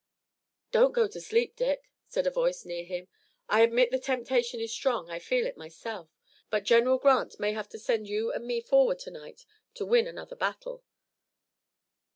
"Don't 0.71 0.93
go 0.93 1.07
to 1.07 1.21
sleep, 1.21 1.55
Dick," 1.55 1.91
said 2.07 2.25
a 2.25 2.31
voice 2.31 2.65
near 2.65 2.83
him. 2.83 3.07
"I 3.47 3.61
admit 3.61 3.91
the 3.91 3.99
temptation 3.99 4.59
is 4.59 4.73
strong. 4.73 5.11
I 5.11 5.19
feel 5.19 5.45
it 5.45 5.57
myself, 5.57 6.09
but 6.49 6.63
General 6.63 6.97
Grant 6.97 7.39
may 7.39 7.53
have 7.53 7.69
to 7.69 7.77
send 7.77 8.09
you 8.09 8.31
and 8.33 8.47
me 8.47 8.61
forward 8.61 8.97
to 9.01 9.11
night 9.11 9.45
to 9.75 9.85
win 9.85 10.07
another 10.07 10.35
battle." 10.35 10.83